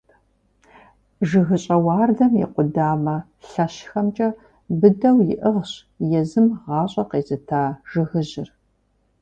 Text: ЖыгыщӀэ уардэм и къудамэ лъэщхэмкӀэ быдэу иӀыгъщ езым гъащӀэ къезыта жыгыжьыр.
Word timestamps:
ЖыгыщӀэ 1.29 1.77
уардэм 1.85 2.33
и 2.43 2.45
къудамэ 2.53 3.15
лъэщхэмкӀэ 3.49 4.29
быдэу 4.79 5.17
иӀыгъщ 5.33 5.71
езым 6.19 6.47
гъащӀэ 6.63 7.03
къезыта 7.09 7.61
жыгыжьыр. 7.89 8.49